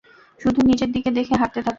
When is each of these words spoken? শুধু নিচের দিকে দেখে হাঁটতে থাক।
শুধু 0.41 0.59
নিচের 0.61 0.89
দিকে 0.91 1.09
দেখে 1.11 1.33
হাঁটতে 1.35 1.59
থাক। 1.59 1.69